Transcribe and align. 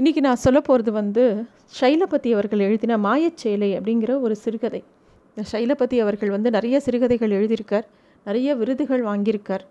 இன்றைக்கி 0.00 0.20
நான் 0.26 0.40
சொல்ல 0.42 0.58
போகிறது 0.66 0.92
வந்து 0.92 1.22
ஷைலபதி 1.78 2.28
அவர்கள் 2.34 2.62
எழுதின 2.66 2.96
மாயச்சேலை 3.06 3.68
அப்படிங்கிற 3.78 4.12
ஒரு 4.26 4.34
சிறுகதை. 4.42 4.80
இந்த 5.30 5.42
ஷைலபதி 5.50 5.96
அவர்கள் 6.04 6.30
வந்து 6.34 6.50
நிறைய 6.50 6.76
சிறுகதைகள் 6.86 7.34
எழுதியிருக்கார் 7.38 7.86
நிறைய 8.26 8.54
விருதுகள் 8.60 9.02
வாங்கியிருக்கார். 9.08 9.64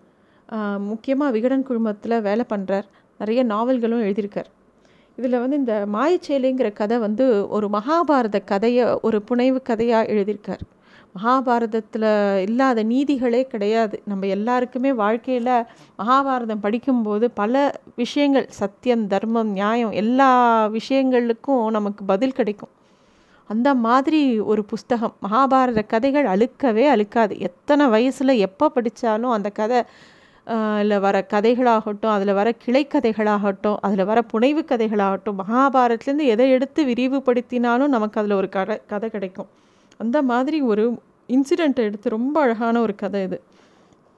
முக்கியமாக 0.90 1.34
விகடன் 1.36 1.64
குழுமத்தில் 1.68 2.16
வேலை 2.28 2.44
பண்ணுறார் 2.52 2.86
நிறைய 3.20 3.42
நாவல்களும் 3.52 4.04
எழுதியிருக்கார். 4.06 4.50
இதில் 5.18 5.40
வந்து 5.44 5.58
இந்த 5.62 5.74
மாயச்சேலைங்கிற 5.96 6.70
கதை 6.80 6.98
வந்து 7.06 7.26
ஒரு 7.48 7.68
மகாபாரத 7.76 8.40
கதையை 8.52 8.86
ஒரு 9.08 9.20
புனைவு 9.30 9.62
கதையாக 9.70 10.12
எழுதியிருக்கார். 10.14 10.62
மகாபாரதத்தில் 11.14 12.08
இல்லாத 12.46 12.84
நீதிகளே 12.84 13.40
கிடையாது. 13.42 13.96
நம்ம 14.04 14.26
எல்லாருக்குமே 14.26 14.90
வாழ்க்கையில் 14.92 15.54
மகாபாரதம் 15.98 16.62
படிக்கும்போது 16.66 17.26
பல 17.40 17.54
விஷயங்கள் 17.96 18.46
சத்தியம் 18.60 19.06
தர்மம் 19.06 19.50
நியாயம் 19.50 19.94
எல்லா 20.02 20.30
விஷயங்களுக்கும் 20.78 21.64
நமக்கு 21.70 22.04
பதில் 22.04 22.32
கிடைக்கும். 22.32 22.72
அந்த 23.50 23.68
மாதிரி 23.86 24.22
ஒரு 24.52 24.62
புஸ்தகம் 24.64 25.14
மகாபாரத 25.26 25.80
கதைகள் 25.86 26.26
அழுக்கவே 26.26 26.84
அழுக்காது. 26.88 27.34
எத்தனை 27.40 27.86
வயசில் 27.86 28.40
எப்போ 28.46 28.66
படித்தாலும் 28.68 29.34
அந்த 29.36 29.50
கதை 29.50 29.80
இல்லை 30.82 30.98
வர 30.98 31.16
கதைகளாகட்டும் 31.32 32.14
அதில் 32.14 32.32
வர 32.34 32.48
கிளைக்கதைகளாகட்டும் 32.64 33.76
அதில் 33.86 34.04
வர 34.04 34.18
புனைவு 34.22 34.62
கதைகளாகட்டும் 34.70 35.40
மகாபாரத்லேருந்து 35.42 36.26
எதை 36.34 36.46
எடுத்து 36.50 36.82
விரிவுபடுத்தினாலும் 36.84 37.94
நமக்கு 37.96 38.20
அதில் 38.20 38.38
ஒரு 38.40 38.48
கதை 38.48 38.76
கதை 38.86 39.10
கிடைக்கும். 39.10 39.50
அந்த 40.00 40.18
மாதிரி 40.30 40.58
ஒரு 40.72 40.84
இன்சிடெண்ட்டை 41.28 41.82
எடுத்து 41.88 42.16
ரொம்ப 42.16 42.36
அழகான 42.44 42.76
ஒரு 42.80 42.94
கதை 43.02 43.20
இது. 43.26 43.38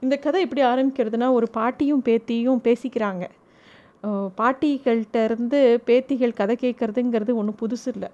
இந்த 0.03 0.15
கதை 0.17 0.39
எப்படி 0.45 0.63
ஆரம்பிக்கிறதுனா 0.71 1.27
ஒரு 1.39 1.47
பாட்டியும் 1.57 2.03
பேத்தியும் 2.07 2.61
பேசிக்கிறாங்க. 2.67 3.25
பாட்டிகள்கிட்ட 4.39 5.19
இருந்து 5.29 5.59
பேத்திகள் 5.89 6.39
கதை 6.41 6.55
கேட்குறதுங்கிறது 6.63 7.33
ஒன்றும் 7.41 7.59
புதுசு 7.63 7.89
இல்லை. 7.95 8.09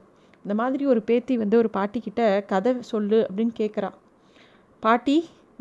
இந்த 0.45 0.54
மாதிரி 0.60 0.84
ஒரு 0.87 1.01
பேத்தி 1.09 1.34
வந்து 1.37 1.56
ஒரு 1.62 1.70
பாட்டிக்கிட்ட 1.76 2.23
கதை 2.52 2.73
சொல்லு 2.90 3.20
அப்படின்னு 3.28 3.54
கேட்குறான் 3.60 3.96
பாட்டி 4.82 5.16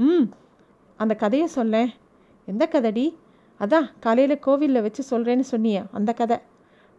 ம் 0.08 0.28
அந்த 1.00 1.14
கதையை 1.23 1.48
சொல்ல 1.56 1.76
எந்த 2.48 2.64
கதைடி? 2.73 3.06
அதான் 3.60 3.88
காலையில் 4.00 4.44
கோவிலில் 4.45 4.86
வச்சு 4.86 5.04
சொல்கிறேன்னு 5.12 5.45
சொன்னியே 5.52 5.82
அந்த 6.00 6.12
கதை. 6.14 6.38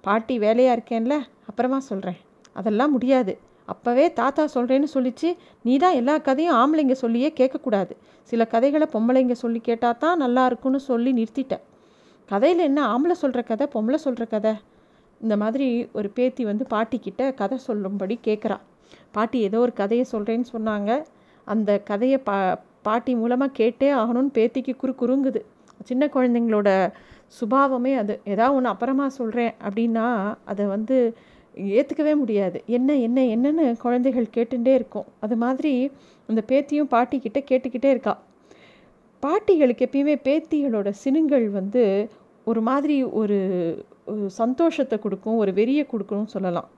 பாட்டி 0.05 0.34
வேலையாக 0.44 0.77
இருக்கேன்ல 0.77 1.14
அப்புறமா 1.48 1.78
சொல்கிறேன் 1.90 2.18
அதெல்லாம் 2.56 2.94
முடியாது. 2.96 3.33
அப்போவே 3.72 4.05
தாத்தா 4.12 4.42
சொல்கிறேன்னு 4.55 4.88
சொல்லிச்சு. 4.94 5.30
நீ 5.62 5.72
தான் 5.77 5.97
எல்லா 6.00 6.14
கதையும் 6.28 6.56
ஆம்பளைங்க 6.61 6.97
சொல்லியே 7.05 7.30
கேட்கக்கூடாது. 7.41 7.92
சில 8.30 8.44
கதைகளை 8.55 8.86
பொம்பளைங்க 8.92 9.36
சொல்லி 9.44 9.61
கேட்டால் 9.69 10.00
தான் 10.05 10.22
நல்லா 10.24 10.44
இருக்குன்னு 10.47 10.80
சொல்லி 10.91 11.12
நிறுத்திட்டேன் 11.20 11.64
கதையில் 12.28 12.62
என்ன 12.69 12.80
ஆம்பளை 12.92 13.16
சொல்கிற 13.22 13.42
கதை 13.42 13.66
பொம்பளை 13.74 13.98
சொல்கிற 14.06 14.24
கதை? 14.24 14.55
இந்த 15.20 15.34
மாதிரி 15.36 15.66
ஒரு 15.92 16.08
பேத்தி 16.16 16.42
வந்து 16.44 16.64
பாட்டிக்கிட்ட 16.70 17.22
கதை 17.34 17.56
சொல்லும்படி 17.58 18.16
கேட்குறா 18.27 18.58
பாட்டி 19.12 19.39
ஏதோ 19.41 19.58
ஒரு 19.61 19.72
கதையை 19.72 20.05
சொல்கிறேன்னு 20.12 20.48
சொன்னாங்க. 20.52 20.91
அந்த 21.46 21.70
கதையை 21.91 22.19
பா 22.28 22.36
பாட்டி 22.83 23.12
மூலமாக 23.14 23.56
கேட்டே 23.61 23.89
ஆகணும்னு 24.00 24.30
பேத்திக்கு 24.39 24.72
குறு 24.77 24.92
குறுங்குது. 25.00 25.41
சின்ன 25.84 26.06
குழந்தைங்களோட 26.14 26.69
சுபாவமே 27.39 27.92
அது. 28.02 28.14
ஏதாவது 28.33 28.56
ஒன்று 28.56 28.72
அப்புறமா 28.74 29.06
சொல்கிறேன் 29.19 29.52
அப்படின்னா 29.66 30.06
அதை 30.44 30.66
வந்து 30.66 30.96
ஏற்றுக்கவே 31.77 32.14
முடியாது. 32.23 32.59
என்ன 32.77 32.97
என்ன 33.06 33.19
என்னன்னு 33.34 33.64
குழந்தைகள் 33.84 34.34
கேட்டுகிட்டே 34.37 34.73
இருக்கும். 34.78 35.06
அது 35.25 35.37
மாதிரி 35.45 35.73
அந்த 36.28 36.41
பேத்தியும் 36.51 36.91
பாட்டிக்கிட்ட 36.95 37.41
கேட்டுக்கிட்டே 37.51 37.91
இருக்கா. 37.95 38.14
பாட்டிகளுக்கு 39.23 39.86
எப்பயுமே 39.86 40.17
பேத்திகளோட 40.27 40.89
சினுங்கள் 41.03 41.47
வந்து 41.59 41.84
ஒரு 42.51 42.61
மாதிரி 42.69 42.97
ஒரு 43.20 43.39
சந்தோஷத்தை 44.41 44.97
கொடுக்கும் 44.98 45.41
ஒரு 45.42 45.53
வெறியை 45.59 45.84
கொடுக்கணும்னு 45.92 46.34
சொல்லலாம். 46.34 46.69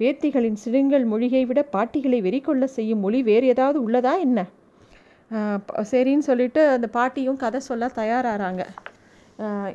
பேத்திகளின் 0.00 0.58
சினுங்கள் 0.64 1.04
மொழியை 1.12 1.42
விட 1.50 1.60
பாட்டிகளை 1.74 2.18
வெறி 2.26 2.40
கொள்ள 2.40 2.66
செய்யும் 2.76 3.02
மொழி 3.04 3.20
வேறு 3.28 3.46
ஏதாவது 3.54 3.78
உள்ளதா 3.86 4.14
என்ன? 4.26 4.38
சரின்னு 5.92 6.28
சொல்லிட்டு 6.30 6.62
அந்த 6.76 6.86
பாட்டியும் 6.96 7.38
கதை 7.44 7.60
சொல்ல 7.68 7.86
தயாராகிறாங்க 8.00 8.64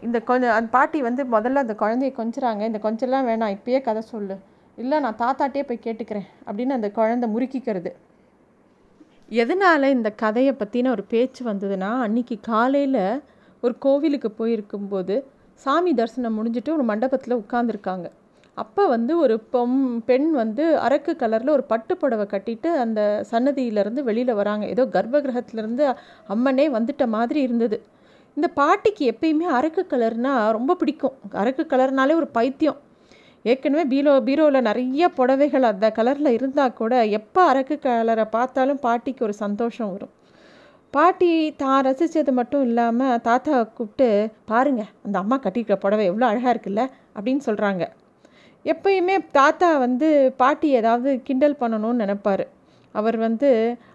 இந்த 0.06 0.18
கொஞ்சம் 0.28 0.54
அந்த 0.58 0.70
பாட்டி 0.76 1.00
வந்து 1.06 1.22
முதல்ல 1.34 1.64
அந்த 1.64 1.76
குழந்தைய 1.80 2.12
கொஞ்சுறாங்க. 2.20 2.62
இந்த 2.70 2.80
கொஞ்சம்லாம் 2.86 3.28
வேணாம் 3.30 3.56
இப்பயே 3.56 3.80
கதை 3.88 4.02
சொல்லு. 4.12 4.36
இல்லை 4.82 4.98
நான் 5.00 5.20
தாத்தாட்டே 5.22 5.62
போய் 5.70 5.86
கேட்டுக்கிறேன் 5.86 6.28
அப்படின்னு 6.46 6.76
அந்த 6.78 6.90
குழந்தை 6.92 7.28
முறுக்கிக்கிறது. 7.34 7.92
எதனால் 9.42 9.94
இந்த 9.96 10.10
கதையை 10.12 10.54
பற்றின 10.60 10.90
ஒரு 10.90 11.04
பேச்சு 11.04 11.42
வந்ததுன்னா 11.46 11.90
அன்றைக்கி 12.06 12.36
காலையில் 12.42 13.04
ஒரு 13.64 13.74
கோவிலுக்கு 13.80 14.30
போயிருக்கும்போது 14.40 15.16
சாமி 15.66 15.94
தரிசனம் 15.94 16.38
முடிஞ்சுட்டு 16.38 16.70
ஒரு 16.70 16.84
மண்டபத்தில் 16.84 17.40
உட்காந்துருக்காங்க 17.42 18.08
அப்போ 18.54 18.84
வந்து 18.88 19.14
ஒரு 19.20 19.36
பொம் 19.54 19.78
பெண் 20.06 20.32
வந்து 20.32 20.64
அரக்கு 20.78 21.12
கலரில் 21.20 21.56
ஒரு 21.58 21.64
பட்டு 21.64 21.94
புடவை 21.98 22.26
கட்டிட்டு 22.26 22.70
அந்த 22.84 23.02
சன்னதியிலேருந்து 23.32 24.02
வெளியில் 24.04 24.34
வராங்க. 24.34 24.66
ஏதோ 24.66 24.86
கர்ப்ப 24.86 25.22
கிரகத்துலேருந்து 25.22 25.86
அம்மனே 26.30 26.66
வந்துட்ட 26.78 27.08
மாதிரி 27.08 27.42
இருந்தது. 27.42 27.78
இந்த 28.38 28.48
பாட்டிக்கு 28.60 29.04
எப்பயுமே 29.12 29.48
அரக்கு 29.60 29.84
கலர்னால் 29.90 30.52
ரொம்ப 30.52 30.76
பிடிக்கும். 30.76 31.16
அரக்கு 31.34 31.66
கலர்னாலே 31.74 32.16
ஒரு 32.16 32.28
பைத்தியம். 32.28 32.80
ஏற்கனவே 33.46 33.84
பீரோ 33.92 34.14
பீரோவில் 34.28 34.68
நிறைய 34.70 35.10
புடவைகள் 35.18 35.70
அந்த 35.70 35.88
கலரில் 35.98 36.36
இருந்தால் 36.38 36.74
கூட 36.74 36.94
எப்போ 37.20 37.42
அரக்கு 37.52 37.76
கலரை 37.80 38.26
பார்த்தாலும் 38.26 38.82
பாட்டிக்கு 38.86 39.24
ஒரு 39.24 39.34
சந்தோஷம் 39.34 39.92
வரும். 39.92 40.14
பாட்டி 40.94 41.32
தான் 41.56 41.84
ரசித்தது 41.86 42.32
மட்டும் 42.32 42.64
இல்லாமல் 42.64 43.22
தாத்தாவை 43.28 43.64
கூப்பிட்டு 43.74 44.08
பாருங்கள் 44.46 44.92
அந்த 45.06 45.16
அம்மா 45.20 45.38
கட்டிக்கிற 45.38 45.76
புடவை 45.76 46.06
எவ்வளோ 46.06 46.28
அழகாக 46.32 46.54
இருக்குல்ல? 46.56 46.84
அப்படின்னு 47.18 47.42
சொல்கிறாங்க 47.50 47.84
எப்பயுமே 48.66 49.18
தாத்தா 49.32 49.78
வந்து 49.78 50.08
பாட்டி 50.38 50.70
ஏதாவது 50.70 51.22
கிண்டல் 51.28 51.60
பண்ணணும்னு 51.60 52.02
நினப்பார். 52.04 52.46
அவர் 52.92 53.18
வந்து 53.18 53.50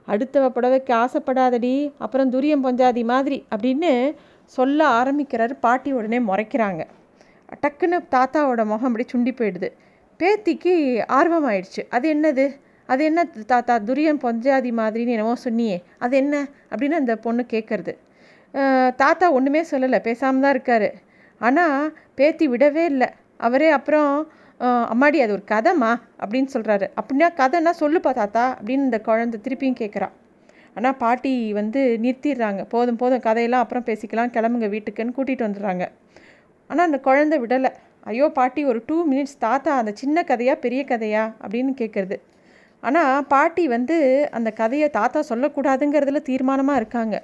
அடுத்தவ 0.08 0.48
புடவைக்கு 0.56 0.92
ஆசைப்படாதடி 1.04 1.74
அப்புறம் 1.98 2.32
துரியம் 2.32 2.64
பொஞ்சாதி 2.66 3.04
மாதிரி 3.04 3.38
அப்படின்னு 3.54 4.14
சொல்ல 4.44 4.86
ஆரம்பிக்கிறாரு. 5.00 5.54
பாட்டி 5.60 5.92
உடனே 5.92 6.18
முறைக்கிறாங்க. 6.18 6.82
டக்குன்னு 7.62 7.98
தாத்தாவோட 8.14 8.62
முகம் 8.70 8.88
அப்படி 8.88 9.06
சுண்டி 9.12 9.32
போயிடுது. 9.40 9.68
பேத்திக்கு 10.20 10.72
ஆர்வம் 11.18 11.46
ஆயிடுச்சு 11.50 11.82
அது 11.96 12.06
என்னது? 12.14 12.44
அது 12.88 13.02
என்ன 13.10 13.20
தாத்தா 13.52 13.74
துரியன் 13.88 14.20
பொஞ்சாதி 14.24 14.70
மாதிரின்னு 14.80 15.14
என்னவோ 15.16 15.34
சொன்னியே. 15.44 15.76
அது 16.04 16.14
என்ன? 16.22 16.34
அப்படின்னு 16.70 17.00
அந்த 17.02 17.14
பொண்ணு 17.26 17.42
கேட்குறது 17.54 17.92
தாத்தா 19.02 19.26
ஒன்றுமே 19.36 19.62
சொல்லலை. 19.70 19.98
பேசாமல் 20.08 20.44
தான் 20.44 20.54
இருக்கார். 20.56 20.88
ஆனால் 21.40 21.86
பேத்தி 22.18 22.46
விடவே 22.52 22.84
இல்லை. 22.92 23.08
அவரே 23.46 23.70
அப்புறம் 23.78 24.10
அம்மாடி 24.92 25.18
அது 25.22 25.34
ஒரு 25.36 25.44
கதைம்மா 25.52 25.92
அப்படின்னு 26.22 26.50
சொல்கிறாரு 26.52 26.86
அப்படின்னா 26.98 27.28
கதைன்னா 27.40 27.72
சொல்லுப்பா 27.80 28.10
தாத்தா 28.20 28.44
அப்படின்னு 28.58 28.86
இந்த 28.88 28.98
குழந்தை 29.08 29.38
திருப்பியும் 29.46 29.80
கேட்குறா 29.80 30.08
ஆனால் 30.76 30.96
பாட்டி 31.02 31.32
வந்து 31.58 31.80
நிறுத்திடுறாங்க. 32.04 32.62
போதும் 32.74 32.98
போதும். 33.00 33.22
கதையெல்லாம் 33.26 33.64
அப்புறம் 33.64 33.86
பேசிக்கலாம். 33.88 34.32
கிளம்புங்க 34.36 34.68
வீட்டுக்குன்னு 34.74 35.16
கூட்டிகிட்டு 35.16 35.46
வந்துடுறாங்க. 35.46 35.84
ஆனால் 36.70 36.86
அந்த 36.88 36.98
குழந்தை 37.08 37.36
விடலை. 37.42 37.70
ஐயோ 38.10 38.26
பாட்டி 38.38 38.62
ஒரு 38.70 38.80
டூ 38.88 38.96
மினிட்ஸ் 39.10 39.36
தாத்தா 39.44 39.72
அந்த 39.80 39.92
சின்ன 40.00 40.24
கதையா 40.30 40.54
பெரிய 40.64 40.80
கதையா? 40.92 41.22
அப்படின்னு 41.42 41.72
கேட்குறது 41.80 42.16
ஆனால் 42.82 43.22
பாட்டி 43.32 43.64
வந்து 43.74 43.96
அந்த 44.36 44.48
கதையை 44.60 44.88
தாத்தா 44.96 45.20
சொல்லக்கூடாதுங்கிறதுல 45.30 46.20
தீர்மானமாக 46.30 46.80
இருக்காங்க. 46.80 47.16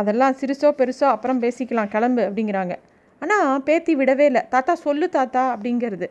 அதெல்லாம் 0.00 0.36
சிறுசோ 0.40 0.70
பெருசோ 0.80 1.06
அப்புறம் 1.14 1.40
பேசிக்கலாம் 1.44 1.90
கிளம்பு 1.94 2.22
அப்படிங்கிறாங்க. 2.28 2.74
ஆனால் 3.22 3.62
பேத்தி 3.68 3.92
விடவே 4.00 4.24
இல்லை. 4.30 4.42
தாத்தா 4.54 4.72
சொல்லு 4.86 5.06
தாத்தா 5.16 5.42
அப்படிங்கிறது. 5.54 6.08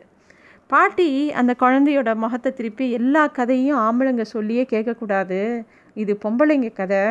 பாட்டி 0.72 1.08
அந்த 1.40 1.52
குழந்தையோட 1.62 2.10
முகத்தை 2.22 2.50
திருப்பி 2.58 2.86
எல்லா 2.98 3.22
கதையும் 3.38 3.80
ஆம்பளைங்க 3.86 4.24
சொல்லியே 4.34 4.64
கேட்கக்கூடாது. 4.72 5.40
இது 6.02 6.12
பொம்பளைங்க 6.24 6.70
கதை. 6.80 7.02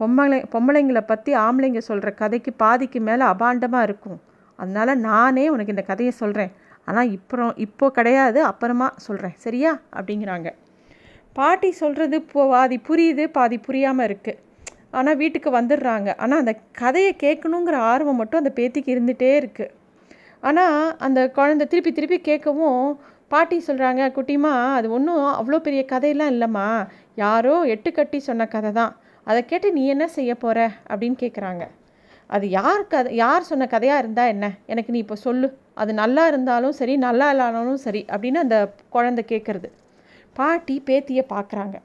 பொம்பளை 0.00 0.38
பொம்பளைங்களை 0.54 1.02
பற்றி 1.12 1.32
ஆம்பளைங்க 1.46 1.80
சொல்கிற 1.88 2.10
கதைக்கு 2.22 2.52
பாதிக்கு 2.62 3.00
மேலே 3.08 3.24
அபாண்டமாக 3.32 3.88
இருக்கும். 3.88 4.20
அதனால் 4.58 5.02
நானே 5.08 5.44
உனக்கு 5.54 5.74
இந்த 5.74 5.84
கதையை 5.90 6.12
சொல்கிறேன் 6.22 6.52
ஆனால் 6.88 7.10
இப்போ 7.16 7.46
இப்போ 7.64 7.86
கிடையாது 7.98 8.40
அப்புறமா 8.50 8.88
சொல்கிறேன் 9.06 9.36
சரியா? 9.44 9.72
அப்படிங்கிறாங்க. 9.96 10.48
பாட்டி 11.38 11.70
சொல்கிறது 11.82 12.16
இப்போ 12.22 12.42
பாதி 12.54 12.76
புரியுது 12.88 13.24
பாதி 13.36 13.58
புரியாமல் 13.66 14.06
இருக்குது 14.08 14.40
ஆனால் 14.98 15.18
வீட்டுக்கு 15.20 15.50
வந்துடுறாங்க. 15.58 16.08
ஆனால் 16.22 16.40
அந்த 16.42 16.54
கதையை 16.80 17.12
கேட்கணுங்கிற 17.24 17.76
ஆர்வம் 17.92 18.20
மட்டும் 18.20 18.42
அந்த 18.42 18.52
பேத்திக்கு 18.58 18.90
இருந்துகிட்டே 18.94 19.30
இருக்குது 19.40 19.72
ஆனால் 20.42 20.94
அந்த 21.06 21.20
குழந்தை 21.38 21.66
திருப்பி 21.72 21.92
திருப்பி 21.98 22.18
கேட்கவும் 22.30 22.82
பாட்டி 23.34 23.58
சொல்கிறாங்க 23.68 24.02
குட்டிமா 24.16 24.54
அது 24.78 24.86
ஒன்றும் 24.96 25.26
அவ்வளோ 25.40 25.60
பெரிய 25.66 25.82
கதையெல்லாம் 25.92 26.32
இல்லைம்மா. 26.34 26.66
யாரோ 27.22 27.54
எட்டு 27.74 27.90
கட்டி 27.92 28.18
சொன்ன 28.28 28.46
கதை 28.54 28.72
தான். 28.80 28.92
அதை 29.26 29.40
கேட்டு 29.50 29.68
நீ 29.76 29.82
என்ன 29.94 30.06
செய்ய 30.16 30.32
போகிற 30.34 30.58
அப்படின்னு 30.90 31.16
கேட்குறாங்க 31.22 31.64
அது 32.34 32.46
யார் 32.58 32.82
கதை 32.92 33.10
யார் 33.22 33.48
சொன்ன 33.50 33.66
கதையாக 33.74 34.02
இருந்தால் 34.02 34.30
என்ன? 34.34 34.46
எனக்கு 34.72 34.92
நீ 34.94 34.98
இப்போ 35.04 35.16
சொல்லு. 35.26 35.48
அது 35.82 35.92
நல்லா 36.00 36.24
இருந்தாலும் 36.30 36.74
சரி 36.80 36.94
நல்லா 37.06 37.26
இல்லானாலும் 37.32 37.80
சரி 37.86 38.02
அப்படின்னு 38.12 38.40
அந்த 38.44 38.56
குழந்தை 38.94 39.22
கேட்குறது 39.32 39.68
பாட்டி 40.38 40.76
பேத்தியை 40.88 41.24
பார்க்குறாங்க 41.34 41.76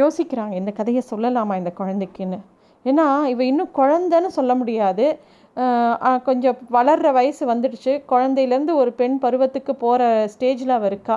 யோசிக்கிறாங்க 0.00 0.54
இந்த 0.60 0.72
கதையை 0.78 1.02
சொல்லலாமா 1.10 1.54
இந்த 1.62 1.72
குழந்தைக்குன்னு? 1.80 2.38
ஏன்னா 2.84 3.06
இவ 3.32 3.40
இன்னும் 3.50 3.70
குழந்தைன்னு 3.80 4.30
சொல்ல 4.38 4.52
முடியாது. 4.60 5.04
கொஞ்சம் 6.28 6.56
வளர்கிற 6.76 7.08
வயசு 7.18 7.42
வந்துடுச்சு. 7.52 7.92
குழந்தையிலேருந்து 8.12 8.74
ஒரு 8.82 8.90
பெண் 9.00 9.18
பருவத்துக்கு 9.24 9.72
போகிற 9.84 10.02
ஸ்டேஜில் 10.32 10.74
அவள் 10.76 10.90
இருக்கா. 10.92 11.16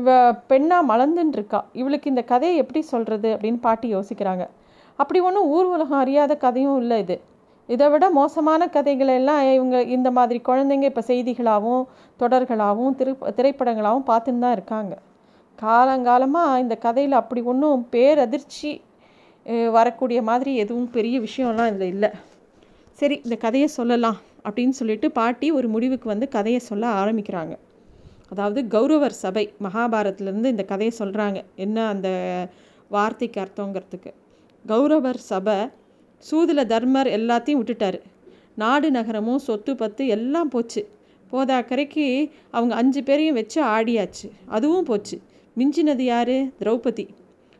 இவ 0.00 0.16
பெண்ணாக 0.50 0.88
மலர்ந்துன்னு 0.90 1.36
இருக்கா. 1.38 1.60
இவளுக்கு 1.80 2.12
இந்த 2.12 2.22
கதையை 2.32 2.56
எப்படி 2.62 2.80
சொல்கிறது 2.92 3.28
அப்படின்னு 3.34 3.60
பாட்டி 3.66 3.88
யோசிக்கிறாங்க. 3.96 4.46
அப்படி 4.98 5.20
ஒன்றும் 5.28 5.50
ஊர் 5.56 5.70
உலகம் 5.74 6.02
அறியாத 6.04 6.32
கதையும் 6.46 6.80
இல்லை 6.82 6.98
இது. 7.04 7.16
இதை 7.74 7.86
விட 7.92 8.04
மோசமான 8.20 8.62
கதைகளை 8.76 9.14
எல்லாம் 9.20 9.40
இவங்க 9.56 9.76
இந்த 9.96 10.08
மாதிரி 10.18 10.38
குழந்தைங்க 10.48 10.86
இப்போ 10.90 11.02
செய்திகளாகவும் 11.10 11.84
தொடர்களாகவும் 12.22 12.96
திரு 13.00 13.12
திரைப்படங்களாகவும் 13.38 14.08
பார்த்துன்னு 14.10 14.42
தான் 14.44 14.56
இருக்காங்க. 14.56 14.94
காலங்காலமாக 15.58 16.60
இந்த 16.64 16.74
கதையில் 16.86 17.20
அப்படி 17.20 17.40
ஒன்றும் 17.52 17.82
பேரதிர்ச்சி 17.94 18.72
வரக்கூடிய 19.76 20.18
மாதிரி 20.30 20.52
எதுவும் 20.62 20.90
பெரிய 20.96 21.16
விஷயம்லாம் 21.26 21.70
இதில் 21.72 21.92
இல்லை. 21.94 22.10
சரி 22.98 23.16
இந்த 23.26 23.36
கதையை 23.44 23.68
சொல்லலாம் 23.78 24.18
அப்படின்னு 24.46 24.74
சொல்லிட்டு 24.80 25.08
பாட்டி 25.18 25.48
ஒரு 25.58 25.68
முடிவுக்கு 25.74 26.06
வந்து 26.12 26.26
கதையை 26.36 26.60
சொல்ல 26.70 26.84
ஆரம்பிக்கிறாங்க. 27.02 27.54
அதாவது 28.32 28.60
கௌரவர் 28.74 29.16
சபை 29.24 29.44
மகாபாரத்லேருந்து 29.66 30.52
இந்த 30.54 30.64
கதையை 30.72 30.92
சொல்கிறாங்க 31.00 31.38
என்ன 31.64 31.86
அந்த 31.94 32.08
வார்த்தைக்கு 32.96 33.38
அர்த்தங்கிறதுக்கு. 33.44 34.10
கௌரவர் 34.64 35.20
சபை 35.30 35.56
சூதில் 36.28 36.66
தர்மர் 36.66 37.06
எல்லாத்தையும் 37.06 37.60
விட்டுட்டார். 37.60 38.00
நாடு 38.54 38.90
நகரமும் 38.90 39.38
சொத்து 39.38 39.76
பத்து 39.76 40.06
எல்லாம் 40.06 40.48
போச்சு. 40.48 40.88
போதாக்கரைக்கு 41.32 42.30
அவங்க 42.50 42.74
அஞ்சு 42.74 43.02
பேரையும் 43.02 43.34
வச்சு 43.34 43.60
ஆடியாச்சு. 43.62 44.28
அதுவும் 44.46 44.84
போச்சு. 44.84 45.16
மிஞ்சினது 45.58 46.04
யார்? 46.12 46.36
திரௌபதி. 46.60 47.08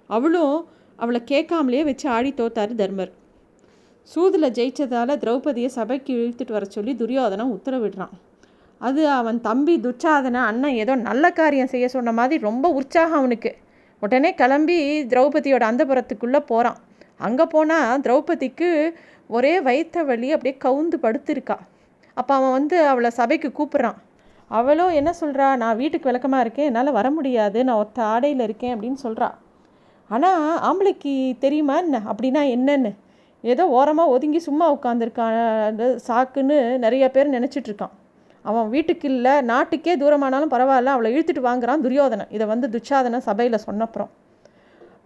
அவளும் 0.06 0.56
அவளை 0.96 1.20
கேட்காமலேயே 1.24 1.84
வச்சு 1.84 2.08
ஆடி 2.08 2.34
தோத்தார் 2.36 2.74
தர்மர். 2.74 3.12
சூதில் 4.02 4.50
ஜெயிச்சதால் 4.50 5.20
திரௌபதியை 5.22 5.66
சபைக்கு 5.66 6.12
இழுத்துட்டு 6.14 6.52
வர 6.52 6.64
சொல்லி 6.64 6.92
துரியோதனம் 6.94 7.54
உத்தரவிடுறான். 7.56 8.14
அது 8.78 9.08
அவன் 9.08 9.40
தம்பி 9.40 9.74
துச்சாதனை 9.76 10.40
அண்ணன் 10.50 10.78
ஏதோ 10.82 10.94
நல்ல 10.94 11.30
காரியம் 11.30 11.72
செய்ய 11.74 11.88
சொன்ன 11.88 12.12
மாதிரி 12.12 12.42
ரொம்ப 12.42 12.68
உற்சாகம் 12.68 13.18
அவனுக்கு. 13.18 13.56
உடனே 14.00 14.34
கிளம்பி 14.34 14.78
திரௌபதியோட 15.02 15.64
அந்தபுரத்துக்குள்ளே 15.70 16.40
போகிறான் 16.46 16.80
அங்கே 17.26 17.44
போனால் 17.54 18.00
திரௌபதிக்கு 18.04 18.70
ஒரே 19.36 19.52
வயிற்ற 19.66 19.98
வழி 20.10 20.28
அப்படியே 20.36 20.56
கவுந்து 20.64 20.96
படுத்திருக்கா. 21.04 21.56
அப்போ 22.16 22.32
அவன் 22.38 22.56
வந்து 22.58 22.76
அவளை 22.92 23.10
சபைக்கு 23.19 23.48
கூப்பிட்றான். 23.58 23.98
அவளும் 24.50 24.96
என்ன 25.00 25.10
சொல்கிறா 25.20 25.46
நான் 25.62 25.78
வீட்டுக்கு 25.82 26.08
விளக்கமாக 26.10 26.44
இருக்கேன். 26.44 26.69
என்னால் 26.70 26.96
வர 26.98 27.08
முடியாது. 27.19 27.58
நான் 27.69 27.80
ஒத்த 27.84 27.98
ஆடையில் 28.14 28.44
இருக்கேன் 28.46 28.74
அப்படின்னு 28.74 28.98
சொல்கிறா 29.06 29.28
ஆனால் 30.10 30.42
ஆம்பளைக்கு 30.69 31.12
தெரியுமா 31.44 31.76
என்ன? 31.84 31.98
அப்படின்னா 32.10 32.42
என்னென்னு? 32.56 32.90
ஏதோ 33.44 33.64
ஓரமாக 33.76 34.12
ஒதுங்கி 34.14 34.40
சும்மா 34.48 34.66
உட்காந்துருக்கான் 34.76 35.80
சாக்குன்னு 36.08 36.58
நிறைய 36.84 37.04
பேர் 37.14 37.34
நினச்சிட்ருக்கான் 37.36 37.94
அவன் 38.44 38.69
வீட்டுக்கு 38.74 39.06
இல்லை 39.14 39.34
நாட்டுக்கே 39.50 39.94
தூரமானாலும் 40.02 40.52
பரவாயில்ல. 40.54 40.94
அவளை 40.96 41.10
இழுத்துட்டு 41.14 41.42
வாங்குறான் 41.48 41.84
துரியோதனன். 41.86 42.30
இதை 42.36 42.46
வந்து 42.52 42.69
துச்சாதன 42.74 43.20
சபையில் 43.28 43.64
சொன்னப்புறம் 43.66 44.10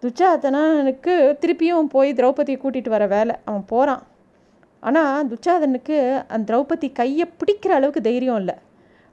துச்சாதனனுக்கு 0.02 1.14
திருப்பியும் 1.42 1.92
போய் 1.94 2.10
திரௌபதியை 2.18 2.58
கூட்டிகிட்டு 2.60 2.94
வர 2.94 3.04
வேலை. 3.14 3.34
அவன் 3.48 3.64
போகிறான் 3.72 4.02
ஆனால் 4.82 5.28
துச்சாதனுக்கு 5.30 5.96
அந்த 6.34 6.44
திரௌபதி 6.50 6.88
கையை 6.98 7.26
பிடிக்கிற 7.40 7.72
அளவுக்கு 7.78 8.00
தைரியம் 8.08 8.40
இல்லை. 8.42 8.56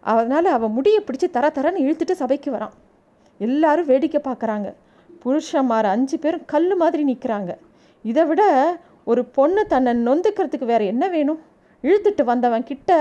அதனால் 0.03 0.47
அவன் 0.55 0.75
முடியை 0.77 0.99
பிடிச்சி 1.05 1.27
தர 1.35 1.45
தரன்னு 1.57 1.83
இழுத்துட்டு 1.85 2.15
சபைக்கு 2.21 2.49
வரான். 2.55 2.73
எல்லாரும் 3.39 3.89
வேடிக்கை 3.91 4.21
பார்க்குறாங்க. 4.25 4.69
புருஷன்மார் 5.23 5.87
அஞ்சு 5.93 6.17
பேரும் 6.19 6.45
கல் 6.53 6.69
மாதிரி 6.81 7.03
நிற்கிறாங்க 7.11 7.51
இதை 8.05 8.23
விட 8.29 8.43
ஒரு 9.11 9.21
பொண்ணு 9.37 9.61
தன்னை 9.73 9.91
நொந்துக்கிறதுக்கு 10.07 10.65
வேறு 10.71 10.85
என்ன 10.93 11.03
வேணும்? 11.15 11.41
இழுத்துட்டு 11.83 12.23
வந்தவன் 12.31 12.69
கிட்ட 12.69 12.91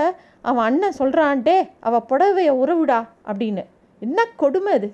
அவன் 0.49 0.65
அண்ணன் 0.69 0.99
சொல்கிறான்டே 0.99 1.57
அவள் 1.87 2.07
புடவைய 2.09 2.51
உறவுடா 2.63 2.99
அப்படின்னு. 3.29 3.63
என்ன 4.05 4.25
கொடுமை 4.41 4.71
அது? 4.77 4.89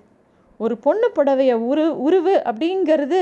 ஒரு 0.63 0.75
பொண்ணு 0.85 1.07
புடவைய 1.17 1.51
உரு 1.71 1.85
உருவு 2.07 2.35
அப்படிங்கிறது 2.50 3.21